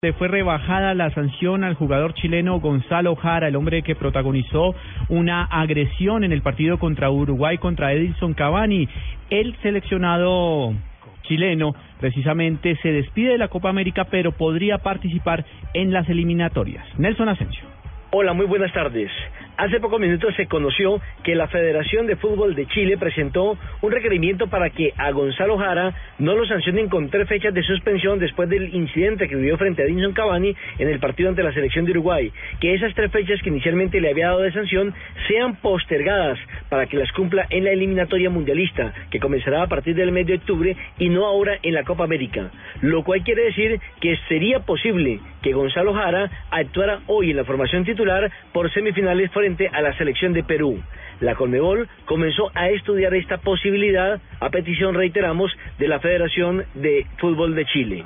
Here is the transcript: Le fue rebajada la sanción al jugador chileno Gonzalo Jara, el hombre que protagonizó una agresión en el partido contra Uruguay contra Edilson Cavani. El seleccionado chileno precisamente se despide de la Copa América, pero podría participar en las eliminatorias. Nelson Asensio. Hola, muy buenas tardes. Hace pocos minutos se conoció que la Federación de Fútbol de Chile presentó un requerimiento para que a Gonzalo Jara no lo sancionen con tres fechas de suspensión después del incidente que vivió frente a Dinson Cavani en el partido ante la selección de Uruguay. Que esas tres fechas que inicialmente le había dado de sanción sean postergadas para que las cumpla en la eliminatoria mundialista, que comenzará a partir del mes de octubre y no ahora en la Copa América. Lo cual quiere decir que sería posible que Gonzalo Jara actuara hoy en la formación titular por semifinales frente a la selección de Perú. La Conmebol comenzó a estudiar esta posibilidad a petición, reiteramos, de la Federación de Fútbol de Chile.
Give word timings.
Le 0.00 0.12
fue 0.12 0.28
rebajada 0.28 0.94
la 0.94 1.10
sanción 1.10 1.64
al 1.64 1.74
jugador 1.74 2.14
chileno 2.14 2.60
Gonzalo 2.60 3.16
Jara, 3.16 3.48
el 3.48 3.56
hombre 3.56 3.82
que 3.82 3.96
protagonizó 3.96 4.76
una 5.08 5.42
agresión 5.42 6.22
en 6.22 6.30
el 6.30 6.40
partido 6.40 6.78
contra 6.78 7.10
Uruguay 7.10 7.58
contra 7.58 7.92
Edilson 7.92 8.32
Cavani. 8.32 8.88
El 9.28 9.56
seleccionado 9.60 10.72
chileno 11.22 11.74
precisamente 11.98 12.76
se 12.76 12.92
despide 12.92 13.32
de 13.32 13.38
la 13.38 13.48
Copa 13.48 13.70
América, 13.70 14.04
pero 14.04 14.30
podría 14.30 14.78
participar 14.78 15.44
en 15.74 15.92
las 15.92 16.08
eliminatorias. 16.08 16.86
Nelson 16.96 17.30
Asensio. 17.30 17.64
Hola, 18.12 18.34
muy 18.34 18.46
buenas 18.46 18.72
tardes. 18.72 19.10
Hace 19.58 19.80
pocos 19.80 19.98
minutos 19.98 20.36
se 20.36 20.46
conoció 20.46 21.00
que 21.24 21.34
la 21.34 21.48
Federación 21.48 22.06
de 22.06 22.14
Fútbol 22.14 22.54
de 22.54 22.68
Chile 22.68 22.96
presentó 22.96 23.58
un 23.82 23.90
requerimiento 23.90 24.46
para 24.46 24.70
que 24.70 24.92
a 24.96 25.10
Gonzalo 25.10 25.58
Jara 25.58 25.92
no 26.20 26.36
lo 26.36 26.46
sancionen 26.46 26.88
con 26.88 27.10
tres 27.10 27.28
fechas 27.28 27.52
de 27.52 27.64
suspensión 27.64 28.20
después 28.20 28.48
del 28.48 28.72
incidente 28.72 29.26
que 29.26 29.34
vivió 29.34 29.58
frente 29.58 29.82
a 29.82 29.86
Dinson 29.86 30.12
Cavani 30.12 30.54
en 30.78 30.88
el 30.88 31.00
partido 31.00 31.30
ante 31.30 31.42
la 31.42 31.52
selección 31.52 31.84
de 31.86 31.90
Uruguay. 31.90 32.30
Que 32.60 32.72
esas 32.72 32.94
tres 32.94 33.10
fechas 33.10 33.42
que 33.42 33.48
inicialmente 33.48 34.00
le 34.00 34.10
había 34.10 34.28
dado 34.28 34.42
de 34.42 34.52
sanción 34.52 34.94
sean 35.26 35.56
postergadas 35.56 36.38
para 36.68 36.86
que 36.86 36.96
las 36.96 37.10
cumpla 37.10 37.44
en 37.50 37.64
la 37.64 37.72
eliminatoria 37.72 38.30
mundialista, 38.30 38.94
que 39.10 39.18
comenzará 39.18 39.64
a 39.64 39.66
partir 39.66 39.96
del 39.96 40.12
mes 40.12 40.28
de 40.28 40.34
octubre 40.34 40.76
y 41.00 41.08
no 41.08 41.26
ahora 41.26 41.58
en 41.64 41.74
la 41.74 41.82
Copa 41.82 42.04
América. 42.04 42.52
Lo 42.80 43.02
cual 43.02 43.22
quiere 43.24 43.44
decir 43.44 43.80
que 44.00 44.16
sería 44.28 44.60
posible 44.60 45.20
que 45.42 45.52
Gonzalo 45.52 45.94
Jara 45.94 46.30
actuara 46.50 47.00
hoy 47.06 47.30
en 47.30 47.36
la 47.36 47.44
formación 47.44 47.84
titular 47.84 48.30
por 48.52 48.72
semifinales 48.72 49.30
frente 49.32 49.68
a 49.68 49.82
la 49.82 49.96
selección 49.96 50.32
de 50.32 50.44
Perú. 50.44 50.80
La 51.20 51.34
Conmebol 51.34 51.88
comenzó 52.04 52.50
a 52.54 52.68
estudiar 52.68 53.12
esta 53.14 53.38
posibilidad 53.38 54.20
a 54.40 54.50
petición, 54.50 54.94
reiteramos, 54.94 55.50
de 55.78 55.88
la 55.88 55.98
Federación 55.98 56.64
de 56.74 57.06
Fútbol 57.18 57.56
de 57.56 57.64
Chile. 57.66 58.04